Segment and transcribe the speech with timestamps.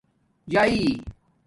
[0.51, 0.87] جائئ